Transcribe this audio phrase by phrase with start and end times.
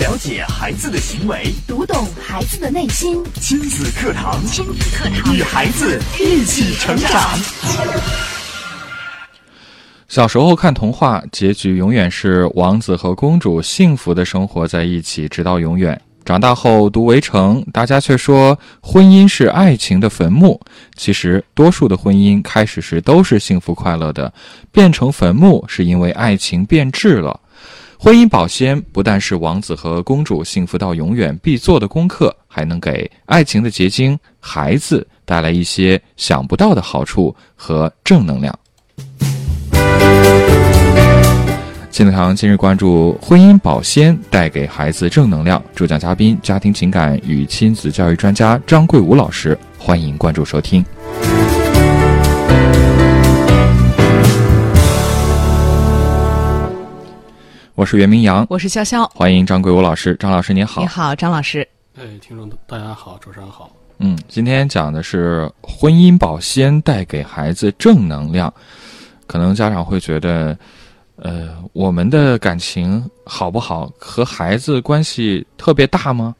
[0.00, 3.22] 了解孩子的行为，读懂孩子的内心。
[3.34, 7.38] 亲子课堂，亲子课堂，与孩子一起成长。
[10.08, 16.00] 小时候看童话，结局永远是王子和公主幸福的生活在一起，直到永远。
[16.24, 20.58] 长大后读《围城》，大家却说婚姻是爱情的坟墓。
[20.96, 24.32] 其实，多数的婚姻开始时都是幸福快乐的，
[24.72, 27.38] 变成坟墓是因为爱情变质了。
[28.02, 38.58] 婚姻保鲜不但是王子和公主幸福到永远必做的功课，还能给爱情的结晶——孩子带来一些想不到的好处和正能量。
[41.90, 50.82] 金子堂今日关注婚姻保鲜带给孩子正能量，主讲嘉宾家庭情感与亲子教育专家张桂武老师，欢迎关注收听。
[57.80, 60.14] 我是袁明阳，我是潇潇，欢迎张桂武老师。
[60.16, 61.66] 张老师您好，你好，张老师。
[61.96, 63.74] 哎，听众大家好，主持人好。
[63.96, 68.52] 嗯，今天讲的是婚姻保鲜带给孩子正能量，
[69.26, 70.54] 可能家长会觉得。
[71.16, 76.36] 呃，我们的感情好不好，和孩子关系特别大吗？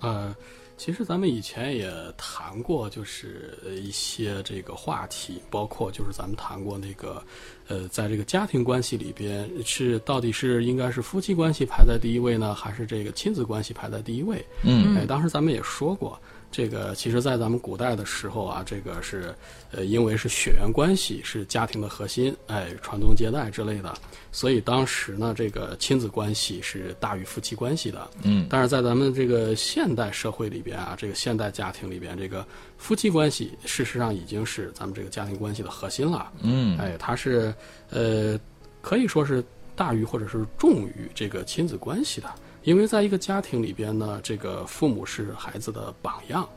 [0.00, 0.34] 呃，
[0.80, 7.22] 其实咱们以前也谈过，就是一些这个话题，包括就是咱们谈过那个，
[7.68, 14.42] 呃，在这个家庭关系里边，是到底是应该是夫妻关系排在第一位呢，还是这个亲子关系排在第一位？
[14.64, 16.18] 嗯，哎，当时咱们也说过。
[16.52, 19.32] 这个其实，在咱们古代的时候啊，这个是，
[19.70, 23.94] 呃，因为是血缘关系是家庭的核心，哎，传宗接代之类的，
[24.32, 28.10] 所以当时呢，这个亲子关系是大于夫妻关系的。
[28.24, 32.44] 嗯，但是在咱们这个现代社会里边啊，这个现代家庭里边，这个
[32.76, 36.32] 夫妻关系事实上已经是咱们这个家庭关系的核心了。
[36.42, 37.54] 嗯，哎，它是，
[37.90, 38.36] 呃，
[38.82, 39.44] 可以说是
[39.76, 42.28] 大于或者是重于这个亲子关系的。
[42.62, 46.48] 因为在一个家庭里边呢，这个父母是孩子的榜样，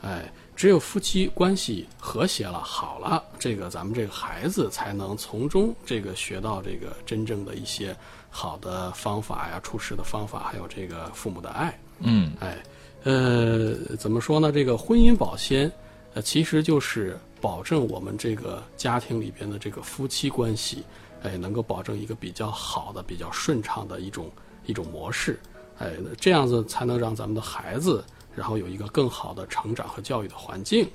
[0.00, 7.94] 哎，只有夫妻关系和谐了、好了，这个咱们这个孩子才能从中这个学到这个真正的一些
[8.30, 11.78] 好的方法呀、处事的方法，还有这个父母的爱。
[11.98, 12.56] 嗯，哎，
[13.04, 14.50] 呃，怎么说呢？
[14.50, 15.70] 这个婚姻保鲜，
[16.14, 20.84] 呃，其实就是保证我们这个家庭里边的这个夫妻关系，
[21.22, 24.30] 哎，能够保证一个比较好的、比较顺畅的一种
[24.66, 25.38] 一种模式。
[25.78, 28.04] 哎，这样子才能让咱们的孩子，
[28.34, 30.86] 然后有一个更好的成长和教育的环境。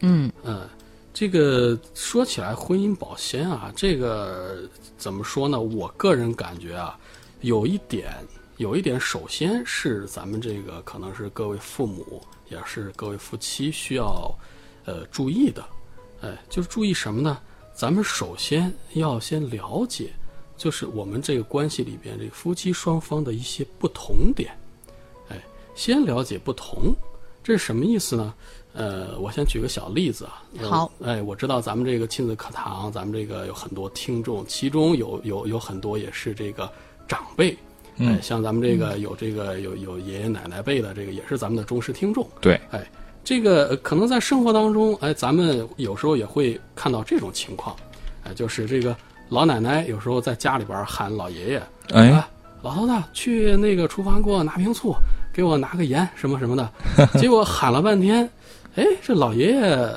[0.00, 0.66] 嗯嗯，
[1.12, 5.60] 这个说起来婚姻保鲜啊，这个怎么说呢？
[5.60, 6.98] 我个人感觉啊，
[7.42, 8.14] 有一点，
[8.56, 14.34] 有一点，首先是咱们这个可能是各位父母，也是各位夫妻需要
[14.86, 15.62] 呃注意的。
[16.22, 17.38] 哎，就是注意什么呢？
[17.74, 20.14] 咱们首先要先了解。
[20.56, 24.50] 就是我们这个关系里边，这个夫妻双方的一些不同点，
[25.28, 25.36] 哎，
[25.74, 26.94] 先了解不同，
[27.42, 28.32] 这是什么意思呢？
[28.72, 30.42] 呃，我先举个小例子啊。
[30.62, 30.90] 好。
[31.02, 36.70] 哎，我知道咱们这个亲子课堂，咱们这个有很多听众，其中有有有很多也是这个
[37.06, 37.56] 长辈，
[37.96, 42.26] 嗯，像咱们这个有这个有有爷爷奶奶辈的，这个也是咱们的忠实听众。
[42.40, 42.60] 对。
[42.70, 42.90] 哎，
[43.22, 47.76] 这个可能在生活当中，哎，咱们有时候也会看到这种情况，
[48.24, 48.96] 哎，就是这个。
[49.28, 52.24] 老奶奶有时候在家里边喊老爷爷：“哎，
[52.62, 54.94] 老头子，去那个厨房给我拿瓶醋，
[55.32, 56.70] 给我拿个盐，什么什么的。
[57.18, 58.28] ”结果喊了半天，
[58.76, 59.92] 哎，这老爷爷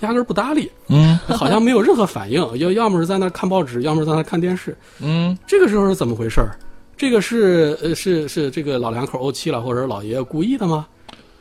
[0.00, 6.58] 压根不搭理，嗯，好像没有任何反应， 要要么是在那看报纸，要么是在那看电视，嗯，这个时候是怎么回事儿？
[6.96, 10.86] 这个是呃是是这个老两口怄气了，或者是老爷爷故意的吗？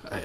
[0.10, 0.22] 哎，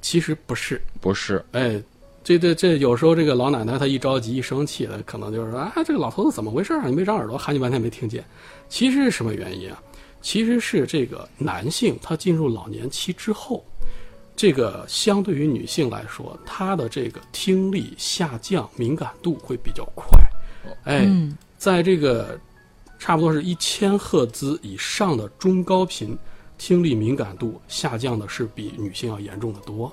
[0.00, 1.82] 其实不是，不是，哎。
[2.24, 6.86] 这这这有时候这个老奶奶她一着急一生气的，可能就是说啊，这个老头子怎么回事啊？
[6.86, 8.24] 你没长耳朵，喊你半天没听见。
[8.68, 9.82] 其实是什么原因啊？
[10.20, 13.64] 其实是这个男性他进入老年期之后，
[14.36, 20.06] 这个相对于女性来说，他的这个听力下降，敏感度会比较快。
[20.84, 21.08] 哎，
[21.58, 22.38] 在这个
[23.00, 26.16] 差不多是一千赫兹以上的中高频。
[26.62, 29.92] 听力敏感度下降的是比女性要严重的多，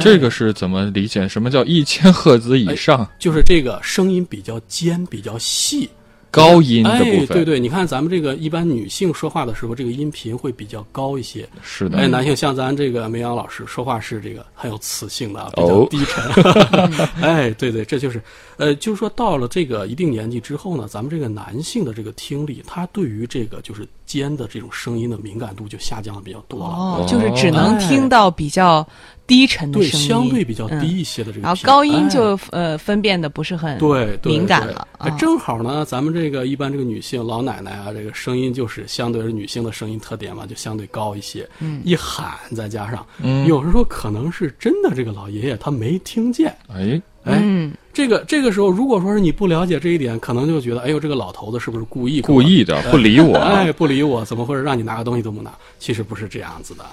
[0.00, 1.28] 这个是怎么理解？
[1.28, 3.08] 什么叫一千赫兹以上？
[3.16, 5.88] 就是这个声音比较尖、比较细。
[6.32, 11.48] 高音的部分，对对，你看咱们这个一般女性说话的时候，这个音频会比较高一些。
[11.62, 17.08] 是的，哎，男性像咱这个梅阳老师说话是这个很有磁性的，比较低沉。
[17.22, 18.20] 哎，对对，这就是，
[18.56, 26.66] 呃，就是说到了这个一定年纪之后呢，咱们这个男性的这个听力，他对于这个就是尖的这种声音的敏感度就下降的比较多了。
[26.66, 28.86] 哦，就是只能听到比较。
[29.26, 34.86] 低沉的声音，对相对比较低一些的这个，然后高音就呃分辨的不是很对敏感了。
[35.18, 41.48] 正好呢，咱们这这个一般这个女性老奶奶啊，这个声音就是相对是女性的声音特点嘛，就相对高一些。
[41.58, 46.54] 嗯，一喊再加上，嗯有时候可能是真的这个老爷爷他没听见。
[46.68, 53.36] 哎，哎，嗯这个这个时候，如果说是你不了解这一点，可能就觉得，哎呦，这个老头子是不是故意故意的不理我。
[53.40, 55.52] 哎，不理我，怎么会让你拿个东西都不拿？
[55.78, 56.84] 其实不是这样子的，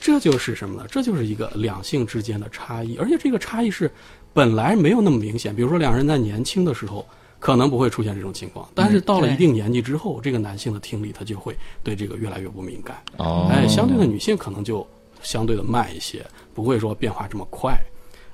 [0.00, 0.86] 这就是什么呢？
[0.90, 3.90] 这就是一个两性之间的差异，而且这个差异是
[4.34, 5.54] 本来没有那么明显。
[5.54, 7.06] 比如说，两人在年轻的时候
[7.38, 12.96] 可能不会出现这种情况，但是到了一定年纪之后，这个男性的听力他就会对这个越来越不敏感。
[13.16, 14.86] 哦，哎，相对的女性可能就
[15.22, 17.78] 相对的慢一些，不会说变化这么快。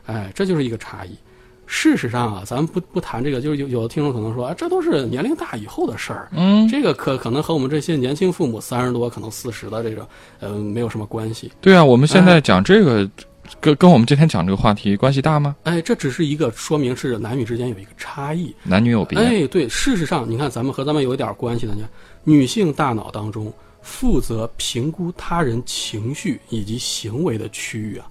[0.07, 1.11] 哎，这就是一个差异。
[1.77, 11.51] 事实上啊，咱们不不谈这个，就是有有的听众可能说啊，这都是年龄大以后的事儿，嗯，这个可可能和我们这些年轻父母三十多可能四十的这个呃没有什么关系。
[11.61, 13.11] 对啊，我们现在讲这个，
[13.61, 15.57] 跟跟我们今天讲这个话题关系大吗？
[15.65, 18.55] 哎，这只是一个说明是男女之间有一个差异。
[18.63, 19.19] 男女有别。
[19.19, 21.91] 哎，对，事实上，你看咱们和咱们有一点关系的，你看
[22.23, 28.07] 女性大脑当中负责评估他人情绪以及行为的区域啊，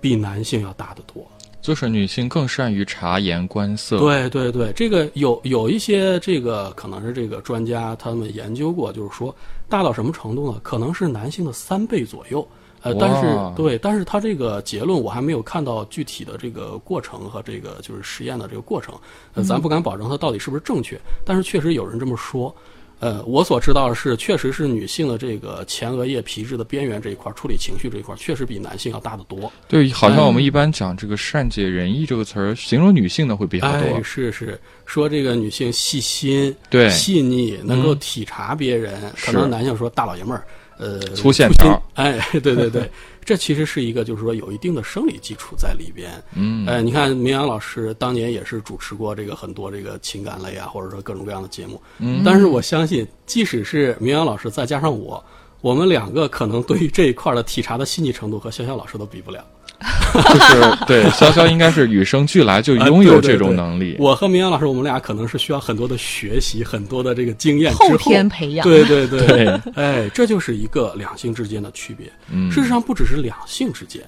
[0.00, 1.24] 比男性要大得多。
[1.60, 9.34] 就是女性更善于察言观色。，对对对，这个有有一些这个可能是这个专家他们研究过，就是说
[9.68, 10.60] 大到什么程度呢？
[10.62, 12.46] 可能是男性的三倍左右。
[12.82, 18.94] 呃，但是对，但是他这个结论我还没有看到具体的这个过程和这个就是实验的这个过程，
[19.34, 22.54] 呃，咱不敢保证它到底是不是正确，但是确实有人这么说。
[23.00, 29.50] 呃，我所知道的是，确实是女性的这个前额叶皮质的边缘这一块处理情绪这一块，确实比男性要大得多。
[29.66, 33.96] 对，好像哎我们一般讲这个善解人意这个词儿，形容女性的会比较多。
[33.96, 39.00] 哎，是是，说这个女性细心、对细腻，能够嗯体察别人。
[39.16, 40.44] 可能男性说大老爷们儿，
[40.76, 42.82] 呃，粗线条哎，对 对对，
[43.24, 46.10] 这其实是一个就是说有一定的生理基础在里边。
[46.34, 51.80] 嗯，哎，你看明阳老师当年也是主持过这个很多这个情感类啊，或者说各种各样的节目。
[51.98, 55.22] 嗯但是我相信，即使是明阳老师再加上我，
[55.60, 59.44] 我们两个可能对于这一块的体察的细腻程度和潇潇老师都比不了。
[59.80, 63.96] 就是对 潇潇应该是与生俱来就拥有这种能力。
[63.98, 72.10] 我和明阳老师，我们俩可能是需要很多的学习，很多的这个经验之后天培养对对对对，哎，这就是一个两性之间的区别。
[72.30, 74.02] 嗯事实上，不只是两性之间，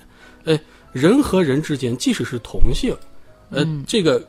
[0.45, 0.59] 哎，
[0.93, 2.95] 人和人之间，即使是同性，
[3.51, 4.23] 呃，这个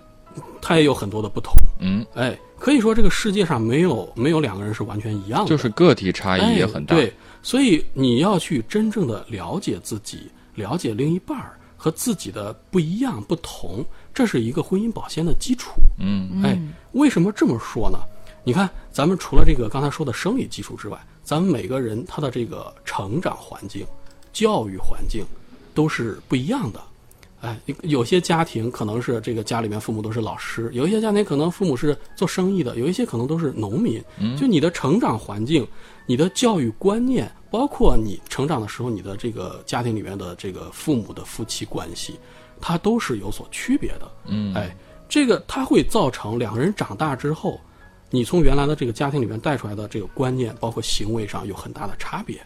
[0.62, 1.54] 它也有很多的不同。
[1.82, 6.96] 嗯，哎，可以说这个世界上没有没有两个人是完全一样的，就是个体差异也很大。
[6.96, 7.00] 哎。
[7.00, 13.84] 对，所以你要去真正的了解自己，了解另一半儿和自己的不一样、不同，
[14.14, 15.72] 这是一个婚姻保鲜的基础。
[16.00, 16.60] 嗯哎，
[16.94, 18.00] 为什么这么说呢？
[18.44, 23.86] 你看，咱们除了这个刚才说的生理基础之外，咱们每个人他的这个成长环境、
[24.34, 25.24] 教育环境
[25.74, 26.82] 都是不一样的。
[27.42, 34.02] 哎，有些家庭可能是这个家里面父母都是老师，有一些家庭可能父母是做生意的，有一些可能都是农民。
[34.38, 35.68] 就你的成长环境、
[36.06, 42.20] 你的教育观念，包括你成长的时候你的这个家庭里面的这个父母的夫妻关系，
[42.60, 44.12] 它都是有所区别的。
[44.26, 44.76] 嗯，哎，
[45.08, 47.62] 这个它会造成两个人长大之后，
[48.10, 52.44] 你从原来的这个家庭里面带出来的这个观念，包括行为上有很大的差别。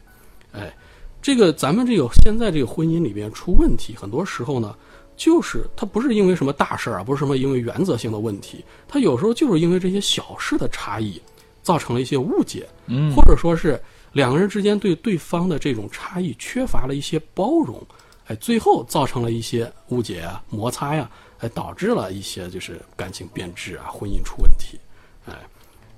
[0.51, 0.75] 哎，
[1.21, 4.75] 这个咱们这个现在这个婚姻里边出问题，很多时候呢，
[5.15, 11.21] 就是它不是因为什么大事儿啊，不是什么因为原则性的问题，它有时候就是因为这些小事的差异，
[11.63, 13.81] 造成了一些误解，嗯或者说是
[14.13, 17.81] 两个人之间对对方的这种差异缺乏了一些包容，
[18.28, 21.09] 哎，最后造成了一些误解啊、摩擦呀、
[21.40, 24.80] 哎，导致了一些就是感情变质啊、婚姻出问题，
[25.26, 25.33] 哎，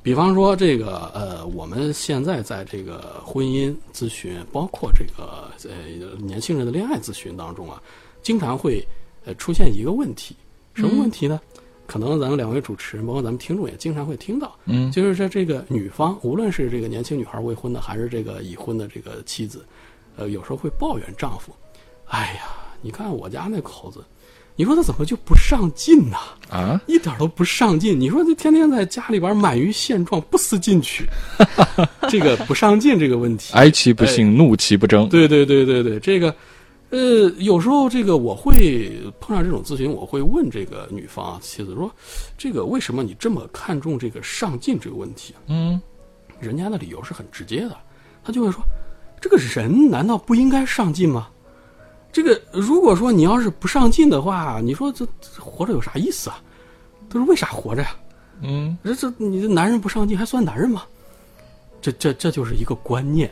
[0.04, 7.82] 比方说这个呃，我们现在在这个婚姻咨询，包括这个呃年轻人的恋爱咨询当中啊，
[8.22, 8.86] 经常会
[9.26, 10.36] 呃出现一个问题，
[10.74, 11.40] 什么问题呢？
[11.90, 19.66] 可能咱们两位主持人，包括咱们听众也经常会听到，嗯就是说这个女方，无论是这个年轻女孩未婚的，还是这个已婚的这个妻子，
[20.16, 21.52] 呃，有时候会抱怨丈夫，
[22.06, 22.44] 哎呀，
[22.84, 24.04] 你看我家那口子，
[24.56, 26.18] 你说他怎么就不上进呢？
[26.52, 28.00] 啊，一点都不上进。
[28.00, 31.06] 你说这天天在家里边满于现状，不思进取，
[32.08, 35.10] 这个不上进这个问题，哀其不幸，怒其不争。
[35.10, 36.36] 对对对对对，这个，
[36.92, 41.92] 呃，有时候这个我会碰上这种咨询，我会问这个女方啊妻子说，
[42.38, 45.38] 这个为什么你这么看重这个上进这个问题啊？
[45.48, 45.80] 嗯，
[46.40, 47.78] 人家的理由是很直接的，
[48.24, 48.64] 他就会说，
[49.22, 51.30] 这个人难道不应该上进吗？
[52.12, 56.42] 这个如果说你要是不上进的话，你说这这活着有啥意思啊？
[57.08, 57.96] 他说为啥活着呀？
[58.42, 60.84] 嗯，这这你这男人不上进还算男人吗？
[61.82, 63.30] 这这这就是一个观念，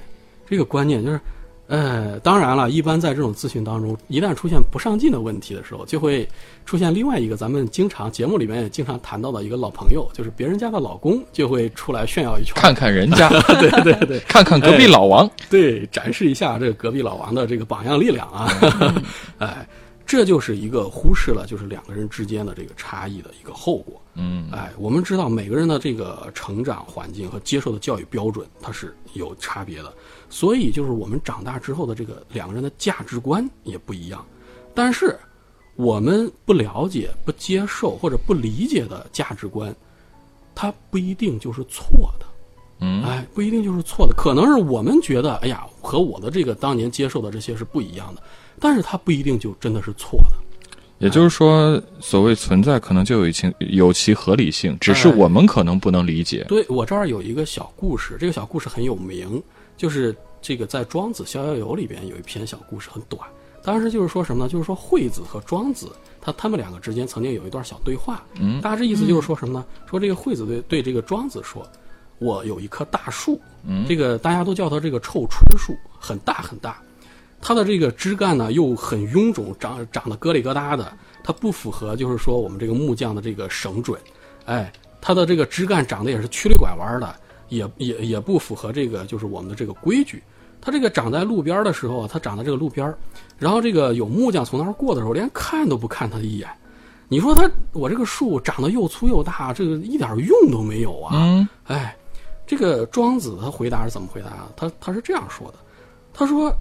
[0.48, 1.20] 这个观念就是
[1.68, 6.28] 呃，当然了，一般在这种咨询当中，一旦出现不上进的问题的时候，就会
[6.66, 13.28] 出现另外一个咱们经常节目里面也经常谈到的一个老朋友，就是别人家的老公就会出来炫耀一圈，看看人家，
[13.60, 18.50] 对对对，看看隔壁老王，对，展示一下这个隔壁老王的这个榜样力量啊！
[19.40, 19.68] 哎，
[20.06, 24.02] 这就是一个忽视了就是两个人之间的这个差异的一个后果。
[24.16, 29.94] 嗯，哎，我们知道每个人的这个成长环境和接受的教育标准它是有差别的，
[30.30, 34.26] 所以就是我们长大之后的这个两个人的价值观也不一样。
[34.74, 35.18] 但是
[35.76, 39.76] 我们不了解、不接受或者不理解的价值观，
[40.54, 42.26] 它不一定就是错的。
[42.80, 48.22] 嗯，哎，不一定就是错的，可能是我们觉得，哎呀，和我的这个当年接受的这些是不一样的，
[48.60, 50.38] 但是它不一定就真的是错的。
[51.00, 56.44] 也就是说，所谓存在，可能就有其有其合理性，只是哎我们可能不能理解。
[56.48, 59.42] 对我这儿有一个小故事，这个小故事很有名，
[59.78, 63.22] 就是这个在《庄子逍遥游》里边有一篇小故事，很短。
[63.64, 64.50] 当时就是说什么呢？
[64.50, 65.92] 就是说惠子和庄子，
[66.22, 68.24] 他他们两个之间曾经有一段小对话。
[68.40, 69.66] 嗯大致意思就是说什么呢？
[69.90, 71.68] 说这个惠子对对这个庄子说
[72.20, 76.82] ：“我有一棵大树，嗯这个大家都叫它这个臭椿树，很大很大。
[77.42, 80.92] 它的这个枝干呢又很臃肿，长长得疙里疙瘩的，
[81.24, 84.00] 它不符合就是说我们这个木匠的这个绳准，
[84.46, 87.16] 哎，它的这个枝干长得也是曲里拐弯的，
[87.50, 90.22] 也也也不符合这个就是我们的这个规矩。
[90.60, 92.98] 它这个长在路边的时候啊，它长在这个路边儿，
[93.38, 96.50] 然后这个有木匠从那儿过的时候，连看都不看它一眼。
[97.08, 101.12] 你说它我这个树长得又粗又大，这个一点用都没有啊！
[101.14, 101.96] 嗯哎，
[102.46, 104.50] 这个庄子他回答是怎么回答啊？
[104.58, 105.54] 他他是这样说的，
[106.14, 106.52] 他说：“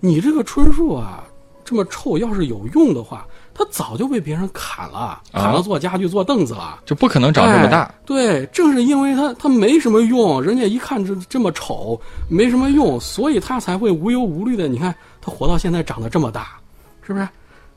[0.00, 1.24] 你这个椿树啊，
[1.64, 6.78] 这么臭，要是有用的话，它早就被别人砍了，砍了做家具、做凳子了。
[6.84, 7.94] 就不可能长这么大哎。
[8.04, 11.98] 对，正是因为他他没什么用，人家一看这这么丑，
[12.28, 14.68] 没什么用，所以他才会无忧无虑的。
[14.68, 16.58] 你看他活到现在长得这么大，
[17.00, 17.26] 是不是？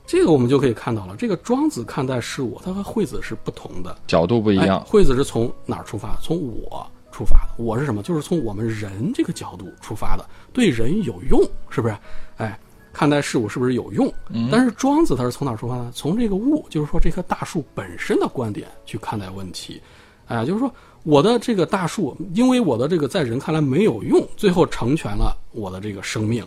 [0.06, 3.96] 这个我们就可以看到了，这个庄子看待事物，他和惠子是不同的。
[4.06, 4.84] 角度不一样哎。
[4.84, 6.18] 惠子是从哪儿出发？
[6.20, 7.62] 从我出发的。
[7.64, 8.02] 我是什么？
[8.02, 11.96] 就是从我们人这个角度出发的，对人有用，是不是？
[12.38, 12.58] 哎，
[12.92, 14.12] 看待事物是不是有用？
[14.50, 15.90] 但是庄子他是从哪儿出发呢？
[15.94, 19.80] 从这个物，就是说这棵大树本身的观点去看待问题。
[20.26, 26.44] 哎，就是说我的这个大树，因为我的这个在人看来没有用，最后成全了我的这个生命。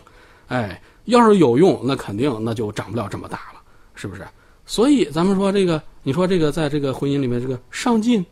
[0.48, 3.60] 哎，要是有用，那肯定那就长不了这么大了，
[3.94, 4.26] 是不是？
[4.66, 8.24] 所以咱们说这个，你说这个在这个婚姻里面，这个上进，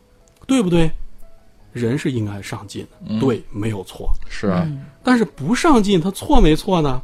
[0.47, 0.89] 对不对？
[1.71, 4.11] 人是应该上进的，对，没有错。
[4.29, 4.67] 是啊，
[5.03, 7.01] 但是不上进，他错没错呢？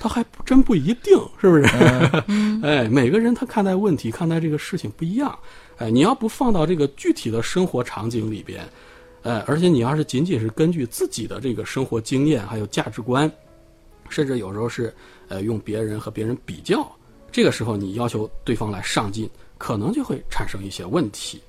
[0.00, 1.64] 他还不真不一定，是不是？
[2.62, 5.38] 哎，每个人他看待问题、看待这个事情不一样。
[5.76, 8.66] 哎，你要不放到这个具体的生活场景里边，
[9.22, 13.30] 哎，而且你要是仅仅是根据自己的这个生活经验还有价值观，
[14.08, 14.94] 甚至有时候是
[15.28, 16.90] 呃用别人和别人比较，
[17.30, 21.40] 这个时候你要求对方来上进，可能就会产生一些问题。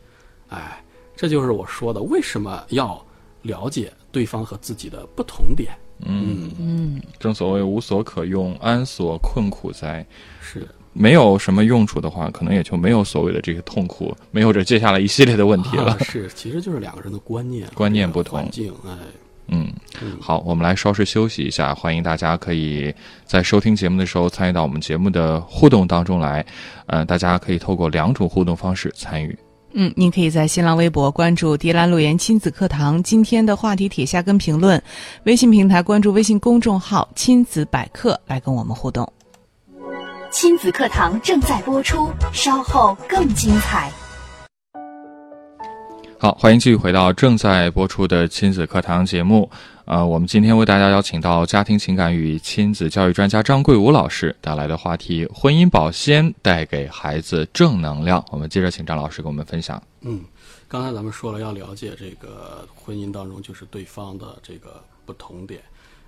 [0.50, 0.84] 哎，
[1.16, 3.04] 这就是我说的，为什么要
[3.42, 5.72] 了解对方和自己的不同点？
[6.06, 10.06] 嗯，嗯，正所谓无所可用，安所困苦哉？
[10.42, 15.92] 是没有什么用处的话，可能也就没有所谓的这个痛苦，没有这接下来一系列的问题了。
[15.92, 18.98] 啊、是，其实就是两个人的观念、 观念不同环境，哎，
[19.50, 19.72] 嗯，
[20.20, 22.94] 好，我们来稍事休息一下，欢迎大家可以
[23.26, 26.46] 在收听节目的时候参与到我们节目的互动当中来。
[26.88, 29.38] 呃，大家可以透过两种互动方式参与。
[29.74, 34.82] 嗯，您可以在新浪微博关注“迪兰路言亲子课堂”今天的话题帖下跟评论，
[35.26, 39.08] 微信平台关注微信公众号“亲子百科”来跟我们互动。
[40.32, 43.92] 亲子课堂正在播出，稍后更精彩。
[46.20, 49.50] 好，欢迎继续回到正在播出的亲子课堂节目。
[49.90, 58.24] 呃，我们今天为大家邀请到家庭情感与亲子教育专家张桂武老师带来的话题：婚姻保鲜带给孩子正能量。
[58.30, 59.82] 我们接着请张老师给我们分享。
[60.02, 60.22] 嗯，
[60.68, 65.60] 刚才咱们说了，要了解这个婚姻当中就是对方的这个不同点。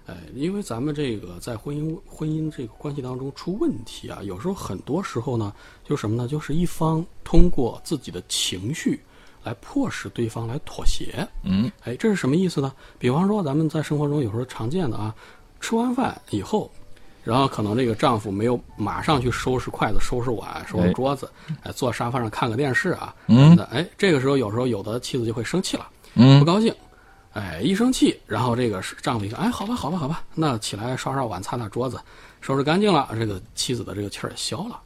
[0.05, 5.51] 哎，因为咱们这个在婚姻婚姻这个关系当中出问题啊，有时候很多时候呢，
[5.83, 6.27] 就是什么呢？
[6.27, 8.99] 就是一方通过自己的情绪
[9.43, 11.27] 来迫使对方来妥协。
[11.43, 12.73] 嗯，哎，这是什么意思呢？
[12.97, 15.13] 比方说咱们在生活中有时候常见的啊，
[15.59, 16.71] 吃完饭以后，
[17.23, 21.29] 然后可能这个丈夫没有马上去收拾筷子、收拾碗、收拾桌子，
[21.63, 25.87] 哎，坐沙发上看个电视啊，嗯那哎，这个时候有时候有的妻子就会生气了。
[26.15, 26.73] 嗯不高兴，
[27.33, 31.99] 哎，一生气，然后这个丈夫一看，哎，好吧，好吧，好吧，那起来刷刷碗、擦擦桌子，
[32.41, 34.79] 收拾干净了，这个妻子的这个气儿也消了。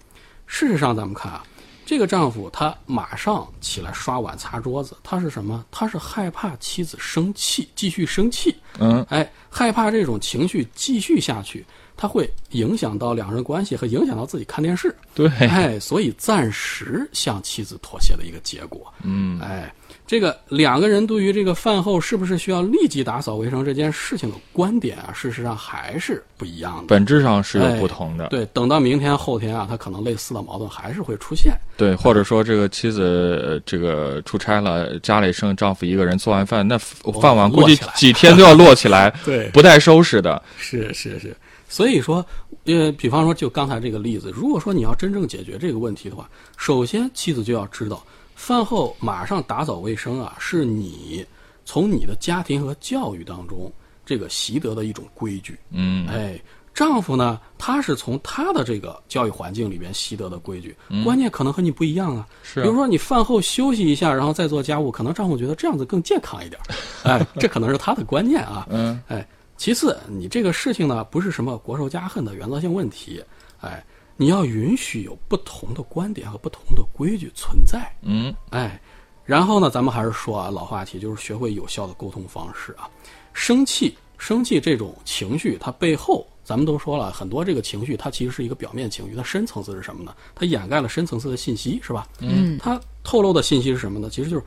[0.45, 1.43] 事实上，咱们看啊，
[1.85, 5.63] 这个丈夫他马上起来刷碗、擦桌子，他是什么？
[5.69, 11.63] 他是害怕妻子生气，继续生气，嗯，哎，害怕这种情绪继续下去，
[11.95, 14.93] 他会影响到两人关系和影响到自己看电视。
[15.13, 18.91] 对，哎，所以暂时向妻子妥协的一个结果。
[19.03, 19.71] 嗯，哎，
[20.07, 26.83] 这个两个人对于这个饭后是不是需要立即打扫卫生这件事情的观点啊，事实上还是不一样的。
[26.87, 28.27] 本质上是有不同的。
[28.27, 31.53] 对，等到明天后天啊，他可能类似的矛盾还是会出现。
[31.75, 40.39] 对，或者说这个妻子这个出差了，家里剩丈夫一个人，做完饭那饭碗估计几天都要摞起来， 对，不带收拾的。
[40.57, 41.35] 是是是，
[41.67, 42.23] 所以说，
[42.65, 48.05] 呃，比方说就刚才这个例子，如果说你要真正解决这个问题的话，首先妻子就要知道，
[48.35, 51.25] 饭后马上打扫卫生啊，是你
[51.65, 53.71] 从你的家庭和教育当中
[54.05, 55.57] 这个习得的一种规矩。
[55.71, 56.39] 嗯，哎。
[56.75, 60.75] 丈夫呢，他是从他的这个教育环境里边习得的规矩，
[61.05, 62.27] 观念可能和你不一样啊。
[62.43, 66.61] 是，比如说你饭后休息一下，然后再做家务，可能丈夫觉得这样子更健康一点。
[67.03, 68.67] 哎，这可能是他的观念啊。
[68.69, 69.01] 嗯。
[69.07, 69.25] 哎，
[69.55, 73.23] 其次，你这个事情呢，不是什么国仇家恨的原则性问题。
[73.61, 73.81] 哎，
[74.17, 77.91] 你要允许有不同的观点和不同的规矩存在。
[78.01, 78.33] 嗯。
[78.49, 78.79] 哎，
[79.25, 82.89] 然后呢，咱们还是说啊，老话题就是学会有效的沟通方式啊。
[83.33, 86.25] 生气，生气这种情绪，它背后。
[86.45, 90.13] 咱们都说了很多，这个情绪它其实是一个表面情绪，它深层次是什么呢？
[90.35, 92.07] 它掩盖了深层次的信息，是吧？
[92.19, 94.11] 嗯，它透露的信息是什么呢？
[94.11, 94.43] 其实就是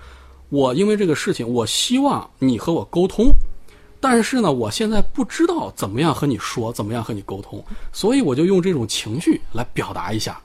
[0.48, 3.32] 我因为这个事情，我希望你和我沟通，
[4.00, 10.40] 但是呢，我现在不知道怎么样和你说，怎么样和你沟通，所以我就用这种情绪来表达一下。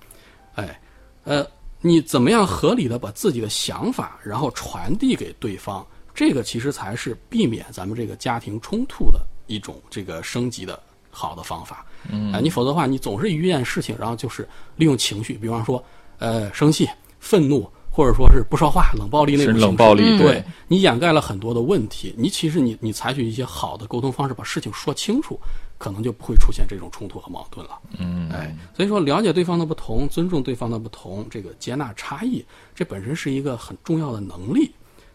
[0.56, 0.80] 哎，
[1.24, 1.46] 呃，
[1.82, 5.86] 你怎么样合理的把自己的想法然后传递给对方？
[6.14, 10.80] 这个其实才是避免咱们这个家庭冲突的一种这个升级的。
[11.16, 15.86] 好的方法，嗯，哎，你否则的话，你总是一件事情，然后就是利用情绪，比方说，
[16.18, 22.12] 呃，生气、愤怒，或者说是不说话、冷暴力那种冷暴力，对你掩盖了很多的问题。
[22.18, 25.40] 你其实你你采取一些好的沟通方式，把事情说清楚，
[25.78, 27.80] 可能就不会出现这种冲突和矛盾了。
[28.00, 34.72] 嗯，哎，所以说了解对方的不同，尊重对方的不同，这个接纳差异，这本身是一个很重要的能力，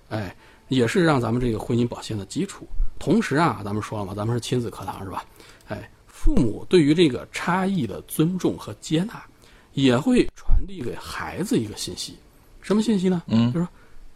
[0.08, 0.32] 哎，
[0.68, 2.64] 也是让咱们这个婚姻保鲜的基础。
[3.00, 5.24] 同时啊，咱们说了嘛，咱们是亲子课堂是吧？
[5.66, 9.20] 哎，父母对于这个差异的尊重和接纳，
[9.72, 12.16] 也会传递给孩子一个信息，
[12.60, 13.22] 什么信息呢？
[13.26, 13.68] 嗯，就是说，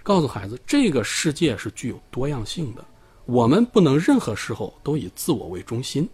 [0.03, 2.85] 告诉孩子，这个世界是具有多样性的，
[3.25, 6.09] 我们不能任何时候都以自我为中心。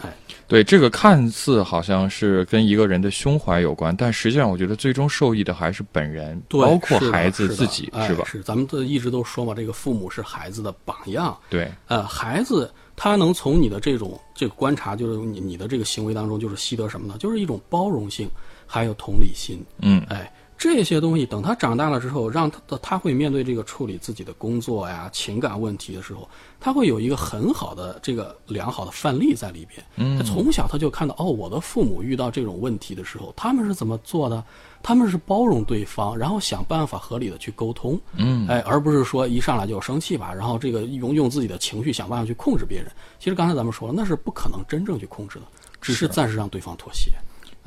[0.00, 0.12] 哎，
[0.48, 8.24] 对，这个看似好像是跟一个人的胸怀有关，但实际上我觉得最终受益的还是本人，包括孩子自己，是吧？
[8.26, 11.36] 是，咱们都一直都说嘛，这个父母是孩子的榜样。
[11.50, 12.72] 对，呃，孩子。
[12.94, 17.16] 他能从你的这种这个观察，就是你你的这个行为当中，就是习得什么呢？
[17.18, 18.30] 就是一种包容性，
[18.66, 19.64] 还有同理心。
[19.78, 20.30] 嗯，哎，
[20.62, 26.28] 这些东西等他长大了之后，让他他会面对这个处理自己的工作呀、情感问题的时候，
[26.60, 29.84] 他会有一个很好的这个良好的范例在里边。
[29.96, 34.44] 嗯，从小他就看到哦，我的父母遇到这种问题的时候，他们是怎么做的？
[34.84, 42.90] 他们是包容对方，然后想办法合理的去沟通，嗯，哎，而不是说一上来就生气吧，然后这个用用自己的情绪想办法去控制别人。
[43.18, 45.44] 其实刚才咱们说了，那是不可能真正去控制的，
[45.80, 47.12] 只是暂时让对方妥协。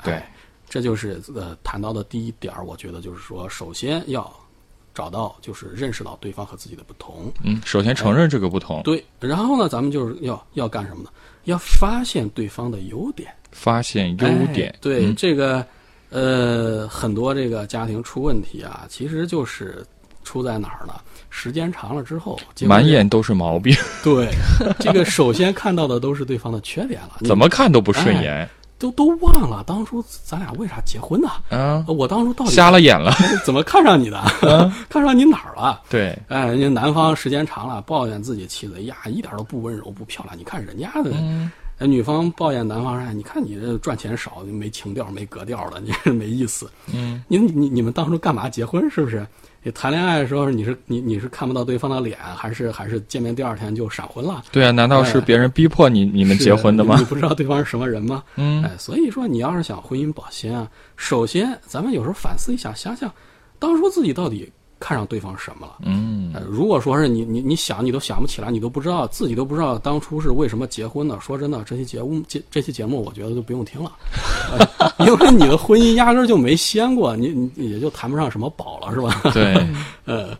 [0.04, 0.22] 对，
[0.68, 4.30] 这就是呃谈到的第一点我觉得就是说，首先要
[4.94, 7.32] 找到就是认识到对方和自己的不同。
[7.44, 8.82] 嗯，首先承认这个不同。
[8.82, 11.10] 对，然后呢，咱们就是要要干什么呢？
[11.44, 14.74] 要发现对方的优点，发现优点。
[14.80, 15.66] 对这个。
[16.08, 19.84] 呃，很多这个家庭出问题啊，其实就是
[20.22, 20.94] 出在哪儿呢？
[21.30, 23.74] 时间长了之后，满眼都是毛病。
[24.04, 24.28] 对，
[24.78, 28.48] 这个首先看到的都是对方的缺点了，怎么看都不顺眼，
[28.78, 31.28] 都都忘了当初咱俩为啥结婚呢？
[31.50, 33.12] 啊，我当初到底瞎了眼了？
[33.44, 34.22] 怎么看上你的？
[34.88, 35.80] 看上你哪儿了？
[35.88, 41.12] 对，哎，人家男方时间长了抱怨自己妻子呀，一点都不温柔不漂亮，你看人家的。
[41.78, 48.88] 哎，女方抱怨男方说：“你看你这赚钱少，没情调，没格调的，你这没意思。”嗯，你你你们当初干嘛结婚？
[48.90, 49.26] 是不是？
[49.66, 54.44] 你谈恋爱的时候，你是你你是看不到对方的脸，还是还是见面第二天就闪婚了？
[54.52, 56.94] 对啊，难道是别人逼迫你你们结婚的吗？
[56.96, 58.22] 你不知道对方是什么人吗？
[58.36, 63.12] 嗯，哎，所以说你要是想婚姻保鲜啊，首先咱们有时候反思一下，想想
[63.58, 64.48] 当初自己到底。
[64.78, 65.76] 看上对方什么了？
[65.84, 71.18] 嗯，如果说是你你你想你都想不起来，你都不知道自己都不知道当初是为什么结婚的。
[71.20, 73.92] 说真的，这期节目这这期节目，我觉得就不用听了，
[75.00, 79.20] 因为你的婚姻压根就没掀过，你你也就谈不上什么宝了，是吧？
[79.32, 79.54] 对，
[80.04, 80.36] 呃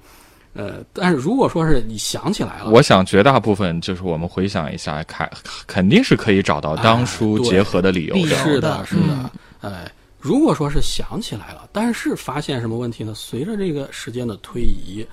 [0.52, 5.30] 呃，但是如果说是你想起来了，我想绝大部分就是我们回想一下，看
[5.66, 9.30] 肯定是可以找到当初结合的理由的，是的，是的，
[9.62, 9.90] 哎。
[10.26, 13.14] 如果说是想起来了，但是发现什么问题呢？
[13.14, 15.06] 随着这个时间的推移，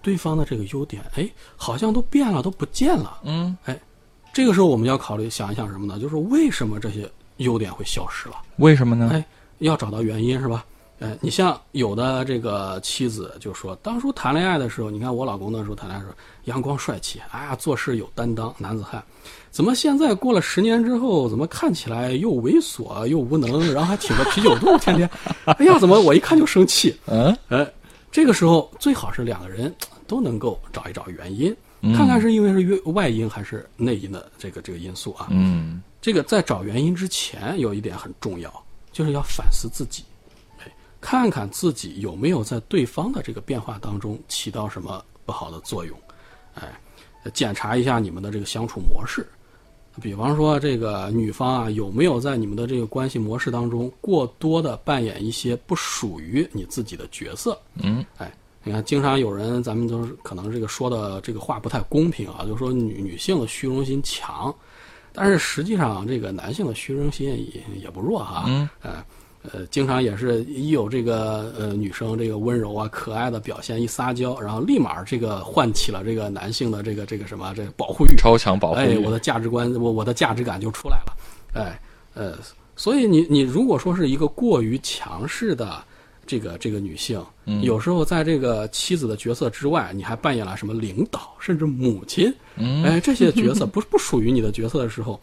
[0.00, 3.18] 对方的这个优点，哎，好像都变了，都不见了。
[3.24, 3.76] 嗯，哎，
[4.32, 5.98] 这个时候我们要考虑想一想什么呢？
[5.98, 8.36] 就是为什么这些优点会消失了？
[8.58, 9.10] 为什么呢？
[9.12, 9.26] 哎，
[9.58, 10.64] 要找到原因是吧？
[11.00, 19.02] 哎，你像有的这个妻子就说，当初谈恋爱的时候，你看我老公那时候谈恋爱的时候阳光帅气，哎呀做事有担当，男子汉。
[19.50, 25.10] 怎么现在过了十年之后，怎么看起来又猥琐又无能，然后还挺个啤酒肚，天天，
[25.44, 26.96] 哎呀，怎么我一看就生气？
[27.06, 27.68] 嗯，哎，
[28.12, 29.74] 这个时候最好是两个人
[30.06, 31.54] 都能够找一找原因，
[31.96, 35.26] 看看是因为是外因还是内因的这个这个因素啊。
[35.30, 40.04] 嗯，这个在找原因之前，有一点很重要，就是要反思自己，
[40.60, 45.98] 哎，看看自己有没有在对方的这个变化当中起到什么不好的作用，
[46.54, 46.80] 哎，
[47.34, 49.26] 检查一下你们的这个相处模式。
[50.00, 57.58] 比方说，这个女方啊，有没有在你们的这个关系模式当中过多的扮演一些不属于你自己的角色？
[57.82, 64.54] 嗯，哎，你看，经常有人，咱们都是可能这个说的这个话不太公平啊，就说女女性的虚荣心强，
[65.12, 68.44] 但是实际上这个男性的虚荣心也也不弱哈。
[68.46, 69.04] 嗯，呃
[69.42, 78.98] 呃，经常也是一有这个呃女生这个温柔啊、可爱的表现，一撒娇，然后立马这个唤起了这个男性的这个这个什么这个保护欲，超强保护哎，欲。
[78.98, 81.16] 我的价值观，我我的价值感就出来了，
[81.54, 81.80] 哎，
[82.12, 82.36] 呃，
[82.76, 85.82] 所以你你如果说是一个过于强势的
[86.26, 87.62] 这个这个女性，嗯。
[87.62, 92.84] 有时候在这个妻子的角色之外，你还扮演了什么领导，甚至母亲，嗯。
[92.84, 95.18] 哎，这些角色不不属于你的角色的时候，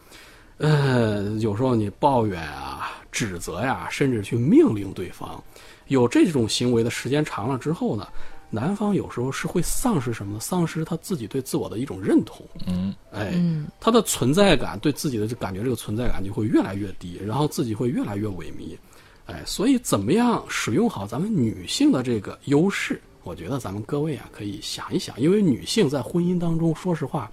[0.57, 5.43] 呃，有时候你抱怨啊、指责呀、甚至去命令对方，
[5.87, 8.07] 有这种行为的时间长了之后呢，
[8.49, 10.39] 男方有时候是会丧失什么呢？
[10.39, 12.45] 丧失他自己对自我的一种认同。
[12.65, 18.75] 嗯，哎，嗯他的存在感对自己的感觉这个存在感就会越来越低，然后自己会越来越萎靡。
[19.25, 22.99] 哎，所以怎么样使用好咱们女性的这个优势？
[23.23, 27.29] 我觉得咱们各位啊可以想一想，因为女性在婚姻当中，说实话，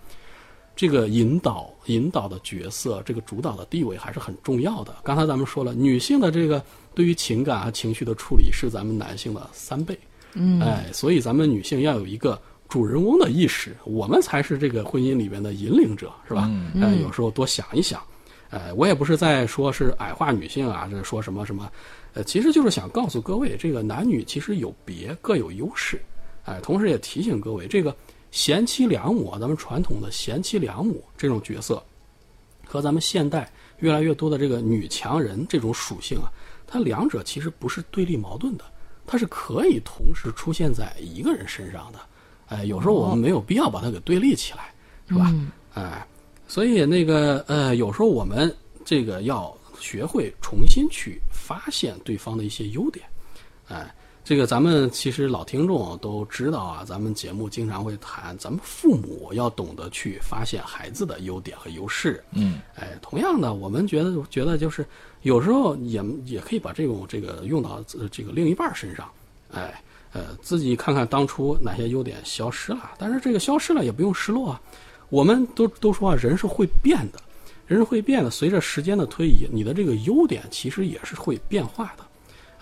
[0.77, 4.97] 这个引导引导的角色，这个主导的地位还是很重要的。
[5.03, 6.63] 刚才咱们说了，女性的这个
[6.95, 9.99] 对于情感和情绪的处理是咱们男性的三倍。
[10.35, 16.51] 嗯，哎，所以咱们女性要有一个主人翁的意识，我们才是这个婚姻里面的引领者，是吧？
[16.51, 18.03] 嗯哎，有时候多想一想。
[18.51, 21.71] 哎，我也不是在说是矮化女性啊，这说什么什么，
[22.13, 26.01] 呃，其实就是想告诉各位，这个男女其实有别，各有优势。
[26.45, 27.95] 哎，同时也提醒各位，这个
[28.35, 31.81] 贤妻良母，咱们传统的贤妻良母这种角色，
[32.67, 36.27] 和咱们现代越来越多的这个女强人这种属性啊，
[36.67, 38.65] 它两者其实不是对立矛盾的，
[39.07, 42.01] 它是可以同时出现在一个人身上的。
[42.49, 44.75] 哎，有时候我们没有必要把它给对立起来，
[45.09, 45.33] 是吧？
[45.75, 46.05] 哎，
[46.49, 48.53] 所以那个呃，有时候我们
[48.85, 53.07] 这个要学会重新去发现对方的一些优点，
[53.69, 53.95] 哎。
[54.25, 62.25] 这个咱们其实老听众都知道啊，咱们节目经常会谈，咱们父母要懂得去发现孩子的优点和优势。
[62.33, 64.85] 嗯，哎，同样的，我们觉得觉得就是
[65.21, 69.07] 有时候也也可以把这种这个用到这个另一半身上，
[69.53, 69.83] 哎，
[70.15, 74.63] 呃，自己看看当初哪些优点消失了，但是这个消失了也不用失落啊。
[75.11, 77.21] 我们都都说啊，人是会变的，
[77.67, 82.07] 人是会变的，随着时间的推移，你的这个优点其实也是会变化的。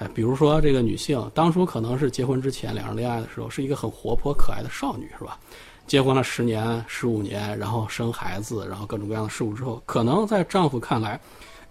[0.02, 5.38] 哎，比如说这个女性，当初可能是结婚之前两人恋爱的时候，是一个很活泼可爱的少女，是吧？
[5.86, 11.20] 结婚了十年、十五年，然后生孩子，然后各种各样的事物之后，可能在丈夫看来，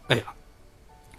[0.08, 0.24] 哎呀，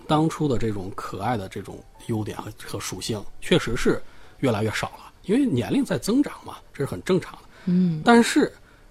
[0.07, 4.03] 当初的这种可爱的这种优点和和属性，确实是
[4.39, 7.39] 越来越少了，因为年龄在增长嘛，这是很正常的。
[7.67, 8.51] 嗯，但是，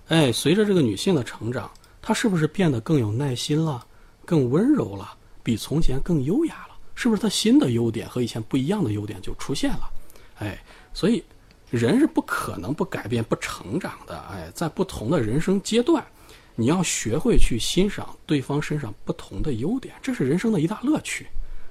[0.09, 1.71] 哎，随着这个女性的成长，
[2.03, 3.83] 她是不是变得更有耐心了，
[4.25, 6.70] 更温柔了，比从前更优雅了？
[7.01, 9.89] 是不是他新的优点和以前不一样的优点就出现了？
[10.37, 11.23] 哎，所以
[11.71, 14.19] 人是不可能不改变、不成长的。
[14.31, 16.05] 哎，在不同的人生阶段，
[16.53, 21.25] 你要学会去欣赏对方身上不同的优点，这是人生的一大乐趣。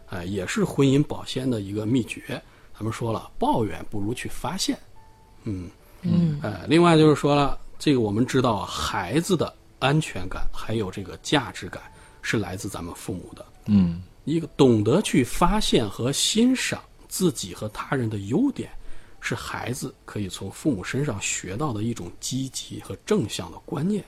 [0.09, 2.43] 哎，也是婚姻保鲜的一个秘诀。
[2.77, 4.77] 咱们说了，抱怨不如去发现。
[5.45, 5.71] 嗯。
[6.03, 11.81] 嗯，哎，另外就是说了，这个我们知道啊，孩子的安全感还有这个价值感
[12.21, 13.47] 是来自咱们父母的。
[13.67, 18.71] 嗯，一个懂得去发现和欣赏自己和他人的优点，
[19.21, 24.05] 是孩子可以从父母身上学到的一种积极和正向的观念。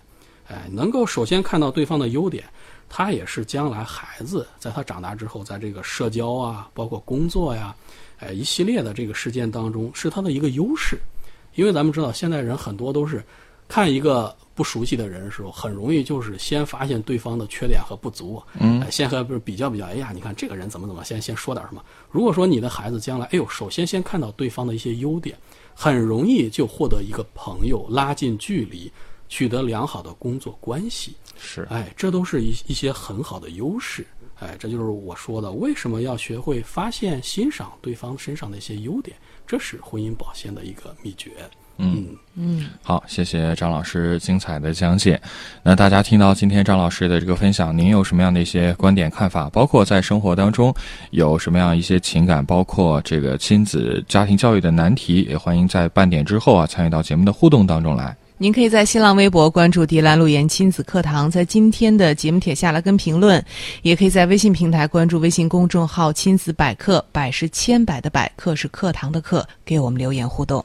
[0.48, 2.44] 哎，能够首先看到对方的优点，
[2.88, 7.74] 他也是将来孩子在他长大之后，在这个社交啊，包括工作呀，
[8.18, 10.98] 哎，一系列的这个事件当中，是他的一个优势。
[11.54, 13.24] 因为咱们知道，现在人很多都是
[13.68, 21.84] 看一个不熟悉的人的时候，很容易就是先发现对方的缺点和不足，嗯哎，先和不是比较比较，哎呀，你看这个人怎么怎么，先先说点什么。
[22.10, 25.36] 如果说你的孩子将来，哎呦，首先先看到对方的一些优点，
[25.74, 28.90] 很容易就获得一个朋友，拉近距离，
[29.28, 34.06] 取得良好的工作关系，是，哎，这都是一一些很好的优势。
[34.38, 41.30] 哎，这就是我说的，为什么要学会发现、欣赏对方身上的一些优点，这是婚姻保鲜的一个秘诀。
[41.78, 45.20] 嗯嗯，好，谢谢张老师精彩的讲解。
[45.62, 49.50] 那大家听到今天张老师的这个分享，您有什么样的一些观点看法？
[49.50, 50.74] 包括在生活当中
[51.10, 58.16] 有什么样一些情感，包括这个亲子家庭教育的难题，也欢迎在半点之后啊参与到节目的互动当中来。
[58.38, 63.44] 您可以在新浪微博关注“迪兰路言亲子课堂”，在今天的节目帖下来跟评论，
[63.82, 70.64] 也可以在微信平台关注微信公众号“亲子百科”，百是千百的百，课是课堂的课，给我们留言互动。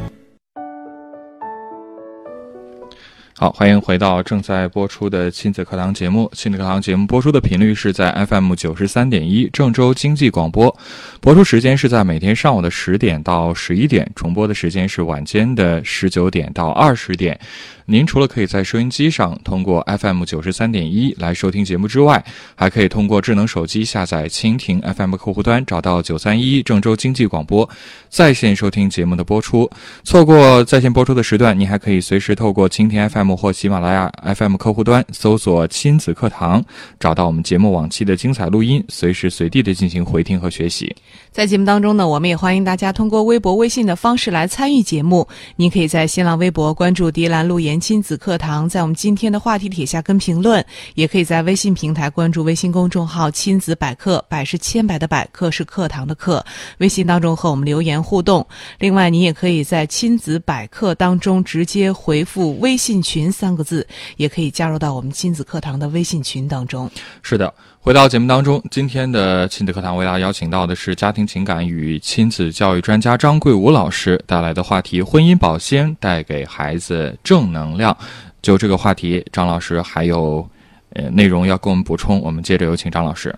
[3.41, 6.29] 好，欢迎回到正在播出的亲子课堂节目。
[6.35, 10.77] 亲子课堂节目播出的频率是在 FM 九十三点一，郑州经济广播。
[11.19, 17.39] 播出时间是在每天上午的十点到十一点，重播的时间是晚间的十九点到二十点。
[17.85, 22.23] 您除了可以在收音机上通过 FM 九十三点一来收听节目之外，
[22.55, 27.69] 还可以通过智能手机下载蜻蜓 FM 客户端，找到九三一郑州经济广播，
[28.09, 29.69] 在线收听节目的播出。
[30.03, 36.63] 错过在线播出的时段，您还可以随时透过蜻蜓 FM 或喜马拉雅 FM 客户端搜索“亲子课堂”，
[36.99, 40.95] 找到我们节目往期的精彩录音，随时随地的进行回听和学习。
[41.31, 45.25] 在节目当中呢，我们也欢迎大家通过微博、微信的方式来参与节目。
[45.55, 50.61] 您可以在新浪微博关注“迪兰路言亲子课堂”，在我们今天的话题帖下跟评论；
[50.93, 56.45] 也可以在微信平台关注微信公众号“亲子百科”，百是千百的百，课是课堂的课。
[56.79, 58.45] 微信当中和我们留言互动。
[58.79, 66.91] 另外，您也可以在“亲子百科”当中直接回复“微信群”三个字，也可以加入到我们亲子课堂的微信群当中。
[67.21, 67.53] 是的。
[67.83, 77.97] 回到节目当中，今天的亲子课堂为大家邀请到的是家庭情感与亲子教育专家张桂武老师带来的话题：婚姻保鲜带给孩子正能量。
[78.39, 80.47] 就这个话题，张老师还有
[80.91, 83.35] 呃内容要跟我们补充，我们接着有请张老师。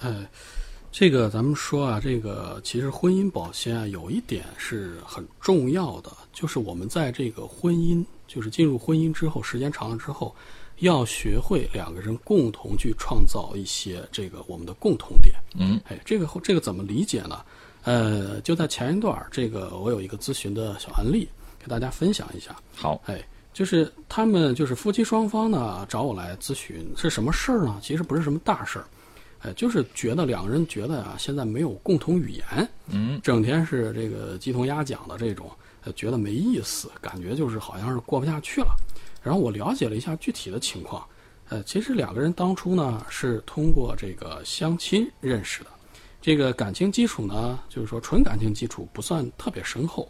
[0.00, 0.26] 呃，
[0.92, 10.36] 这个咱们说啊，这个其实婚姻保鲜啊，有一点是很重要的，就是我们在这个婚姻，就是进入婚姻之后，时间长了之后。
[10.80, 15.34] 要学会两个人共同去创造一些这个我们的共同点。
[15.58, 17.40] 嗯，哎，这个这个怎么理解呢？
[17.84, 22.54] 呃，就在前一段这个我有一个咨询的小案例，给大家分享一下。
[22.74, 27.78] 好，哎，就是他们就是夫妻双方呢找我来咨询是什么事儿呢？
[27.80, 28.84] 其实不是什么大事儿，
[29.42, 35.48] 哎，就是觉得两个人觉得啊现在没有共同语言，嗯，整天是这个鸡同鸭讲的这种，
[35.94, 38.76] 觉得没意思，感觉就是好像是过不下去了。
[39.26, 41.04] 然后我了解了一下具体的情况，
[41.48, 45.70] 呃，其实两个人当初呢是通过这个相亲认识的，
[46.22, 50.08] 这个感情基础呢就是说纯感情基础不算特别深厚，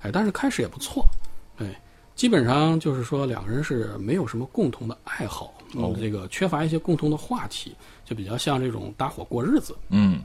[0.00, 1.08] 哎，但是开始也不错，
[1.56, 1.80] 哎，
[2.14, 10.20] 基本上就是说两个人是没有什么共同的爱好，哦，这个缺乏一些共同的话题，就比较像这种搭伙过日子，嗯。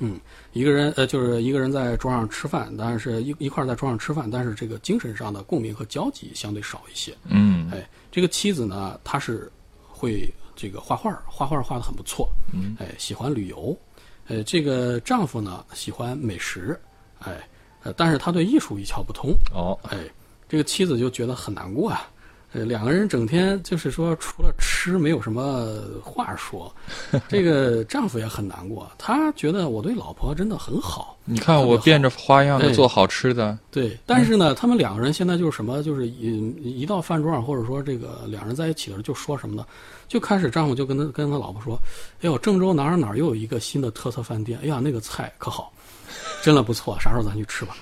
[0.00, 0.18] 嗯，
[0.52, 7.14] 一个人呃，就是一个人在桌上吃饭，但是一一块在桌上吃饭，但是这个精神上的共鸣和交集相对少一些。
[7.26, 9.52] 嗯，哎，这个妻子呢，她是
[9.86, 12.30] 会这个画画，画画画的很不错。
[12.52, 13.76] 嗯，哎，喜欢旅游。
[14.26, 16.78] 呃，这个丈夫呢，喜欢美食。
[17.18, 17.46] 哎，
[17.82, 19.34] 呃，但是他对艺术一窍不通。
[19.52, 19.98] 哦，哎，
[20.48, 22.08] 这个妻子就觉得很难过啊。
[22.52, 26.72] 呃，两个人整天就是说，除了吃，没有什么话说。
[27.28, 31.16] 这个丈夫也很难过，他觉得我对老婆真的很好。
[31.24, 33.56] 你看我变着花样的做好吃的。
[33.70, 39.64] 对，但是呢，他们两个人现在就是什么，就是一一到饭桌上，或者说这个两人在一起的时候，就说什么呢？
[40.08, 41.78] 就开始丈夫就跟他跟他老婆说
[42.20, 45.72] ：“哎呦，郑州哪儿哪儿又有一个新的特色饭店，哎呀，那个菜可好，
[46.42, 47.76] 真的不错，啥时候咱去吃吧。”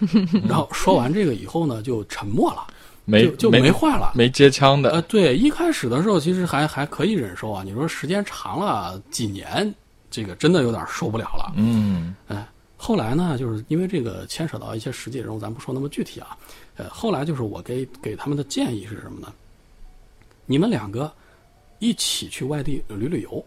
[0.46, 2.66] 然后说完这个以后呢，就沉默了。
[3.08, 4.90] 没就没话了，没接枪的。
[4.90, 7.62] 呃，对，一开始的时候其实还还可以忍受啊。
[7.64, 9.74] 你说时间长了几年，
[10.10, 11.52] 这个真的有点受不了了。
[11.56, 16.36] 嗯，哎，后来呢，就是因为这个牵扯到一些实际人物，咱不说那么具体啊。
[16.76, 19.32] 呃，后来就是我给给他们的建议是什么呢？
[20.44, 21.10] 你们两个
[21.78, 23.44] 一起去外地旅旅游，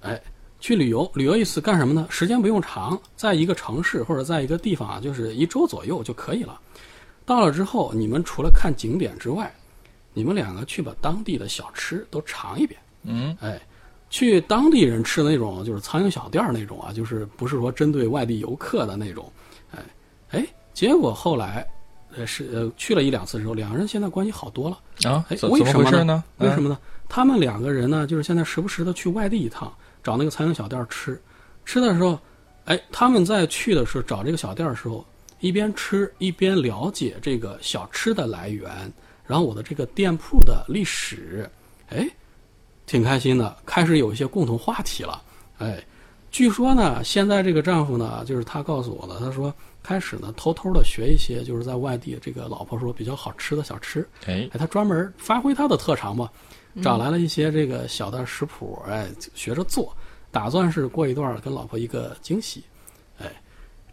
[0.00, 0.20] 哎，
[0.58, 2.06] 去旅游，旅游一次干什么呢？
[2.10, 6.60] 时间不用长，在一个城市或者在一个地方啊，就是一周左右就可以了。
[7.28, 9.54] 到了之后，你们除了看景点之外，
[10.14, 12.80] 你们两个去把当地的小吃都尝一遍。
[13.02, 13.60] 嗯，哎，
[14.08, 19.30] 去当地人吃的那种，就是苍蝇小店那种啊，就是不是说针对外地游客的那种。
[19.72, 19.84] 哎，
[20.30, 21.68] 哎，结果后来，
[22.16, 24.78] 呃是呃去了一两次之后，两个人现在关系好多了。
[25.10, 26.24] 啊，哎，为什么呢？
[26.38, 26.78] 为什么呢？
[27.10, 29.70] 他们两个人呢，就是现在时不时的去外地一趟，
[30.02, 31.20] 找那个苍蝇小店吃。
[31.66, 32.18] 吃的时候，
[32.64, 35.04] 哎，他们在去的时候找这个小店的时候，
[35.40, 38.70] 一边吃一边了解这个小吃的来源，
[39.26, 41.48] 然后我的这个店铺的历史，
[41.88, 42.08] 哎，
[42.86, 45.22] 挺开心的，开始有一些共同话题了。
[45.58, 45.82] 哎，
[46.30, 54.06] 据说呢，现在这个丈夫呢，就是他告诉我的，他说开始呢偷偷的学一些，就是在外地这个老婆说比较好吃的小吃。
[54.26, 56.30] 哎，哎，他专门发挥他的特长嘛，
[56.82, 59.96] 找来了一些这个小的食谱，哎，学着做，
[60.30, 62.62] 打算是过一段跟老婆一个惊喜，
[63.18, 63.26] 哎，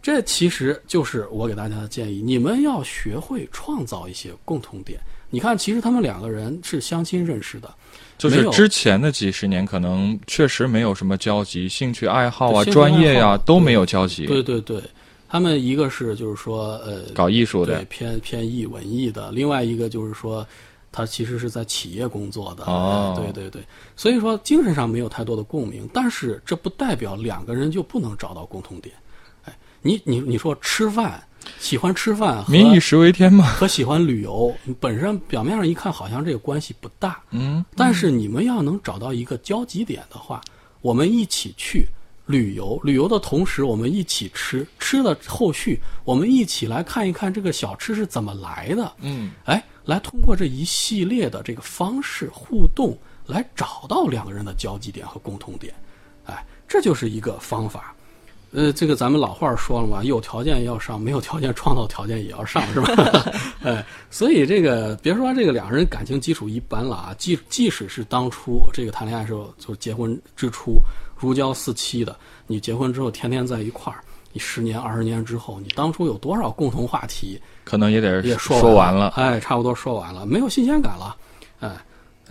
[0.06, 5.00] 这其实就是我给大家的建议，你们要学会创造一些共同点。
[5.30, 7.74] 你看，其实他们两个人是相亲认识的，
[8.16, 14.26] 就是之前的几十年，可能确实没有什么交集，兴趣爱好啊、专业呀、好都没有交集。
[14.26, 14.80] 对对对，
[15.28, 20.46] 他们一个是就是说呃搞艺术对的，偏偏艺文艺的，另外一个就是说，
[20.92, 23.60] 他其实是在企业工作的，哦对对对，
[23.96, 28.94] 所以说精神上没有太多的共鸣，但是这不代表两个人就不能找到共同点。
[29.86, 31.22] 哎，你你你说吃饭，
[31.60, 33.44] 喜欢吃饭和民以食为天嘛。
[33.44, 40.40] 和喜欢旅游，本身表面上一看好像这个关系不大，嗯，但是你们要能找到一个交集点的话，
[40.80, 41.86] 我们一起去
[42.26, 48.92] 旅游，旅游的同时我们一起吃，吃了后续我们一起来看一看这个小吃是怎么来的。
[49.00, 55.72] 嗯，哎，来通过这一系列的这个方式互动，来找到两个人的交集点和共同点。
[56.24, 57.94] 哎，这就是一个方法。
[58.52, 63.32] 呃，这个咱们老话儿说了嘛，有条件要上，没有条件创造条件也要上，是吧？
[63.62, 70.80] 哎，所以这个别说这个两个人感情基础一般了啊，即即使是当初这个谈恋爱时候，就是结婚之初
[71.16, 74.00] 如胶似漆的，你结婚之后天天在一块儿，
[74.32, 79.08] 你十年二十年之后，你当初有多少共同话题，可能也得也说完完了。
[79.16, 81.14] 哎，差不多说完了，没有新鲜感了，
[81.60, 81.70] 哎，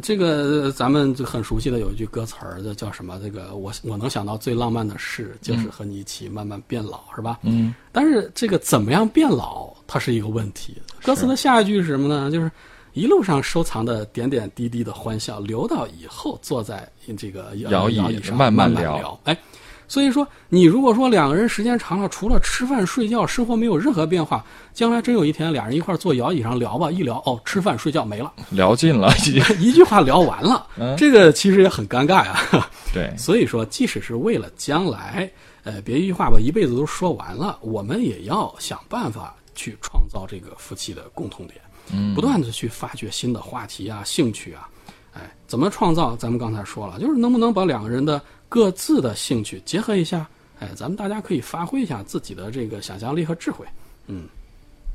[0.02, 3.20] 这个呃咱们就很熟悉的有一句歌词儿，这叫什么？
[3.24, 7.40] 这个我我能想到最浪漫的事，就是和你一起慢慢变老，是吧？
[7.44, 10.78] 嗯，但是这个怎么样变老，它是一个问题。
[11.04, 12.30] 歌词的下一句是什么呢？
[12.30, 12.52] 就是
[12.94, 19.38] 一路上收藏的点点滴滴的欢笑，留到以后坐在这个摇椅上慢慢慢聊哎，
[19.88, 24.44] 所以说，你如果说两个人时间长了，除了吃饭睡觉，生活没有任何变化，
[24.74, 29.14] 将来真有一天俩人一块坐摇椅上聊吧，一聊哦，吃饭睡觉没了， 聊尽了。
[29.60, 32.70] 一句话聊完了，嗯这个其实也很尴尬呀。
[32.94, 35.30] 对， 所以说，即使是为了将来，
[35.64, 41.60] 呃，别一句话把一辈子都说完了，我们也要想办法去创造这个夫妻的共同点，
[41.92, 44.68] 嗯不断的去发掘新的话题啊、兴趣啊，
[45.14, 46.16] 哎，怎么创造？
[46.16, 50.28] 咱们刚才说了，就是能不能把两个人的各自的兴趣结合一下，
[50.60, 53.66] 哎，咱们大家可以发挥一下自己的这个想象力和智慧，
[54.08, 54.28] 嗯。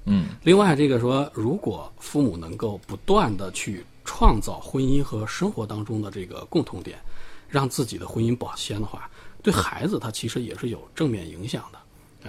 [0.07, 6.99] 嗯，另外，这个说，如果父母能够不断的去创造婚姻和生活当中的这个共同点，
[7.51, 9.11] 让自己的婚姻保鲜的话，
[9.43, 11.79] 对孩子他其实也是有正面影响的。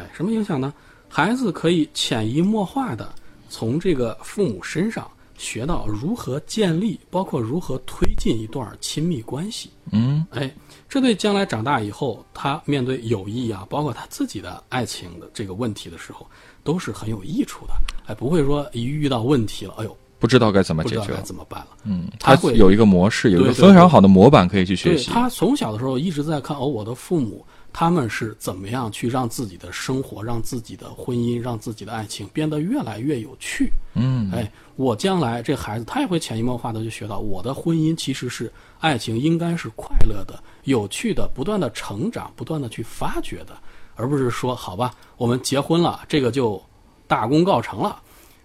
[0.02, 0.74] 哎，什么影响呢？
[1.08, 3.14] 孩子可以潜移默化的
[3.50, 9.72] 从这个父母身上学到如何建立，包括如何推进一段亲密关系。
[9.94, 10.54] 嗯，哎，
[10.92, 16.28] 这对将来长大以后，他面对友谊啊，包括他自己的爱情的这个问题的时候，
[16.66, 17.74] 都是很有益处的。
[18.08, 21.14] 哎，不会说一遇到问题了，哎呦，不知道该怎么解决。
[21.24, 21.68] 怎么办了。
[21.86, 25.06] 嗯，他会有一个模式，有一个非常好的模板可以去学习。
[25.06, 33.72] 对他从小的时候一直在看哦，我的父母他们是怎么样去让自己的生活、让自己的婚姻、让自己的爱情变得越来越有趣。
[33.94, 43.58] 嗯，哎，我将来这孩子他也会潜移默化的就学到，我的婚姻其实是爱情应该是快乐的、有趣的、不断的成长、不断的去发掘的，
[43.96, 46.62] 而不是说好吧，我们结婚了，这个就
[47.08, 48.02] 大功告成了，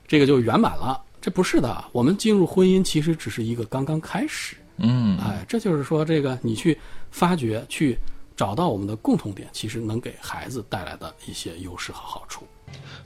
[0.06, 1.02] 这个就圆满了。
[1.20, 4.56] 这不是的，我们进入婚姻其实只是一个刚刚开始。
[4.76, 6.78] 嗯，哎，这就是说，这个你去
[7.10, 7.98] 发掘、去
[8.36, 12.44] 找到我们的共同点，其实能给孩子带来的一些优势和好处。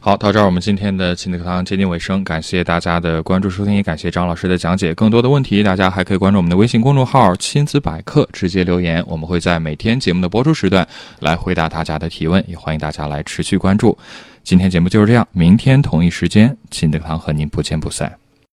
[0.01, 4.95] 好，到这儿我们今天的亲子课堂接近尾声，感谢大家的关注收听，也感谢张老师的讲解。
[4.95, 10.87] 更多的问题，大家还可以关注我们的微信公众号“亲子百科”，直接留言，我们会在每天节目的播出时段
[11.21, 13.97] 来回答大家的提问，也欢迎大家来持续关注。
[14.43, 18.11] 今天节目就是这样，明天同一时间，亲子课堂和您不见不散。